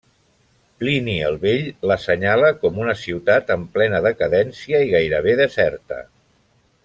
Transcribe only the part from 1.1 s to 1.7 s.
el Vell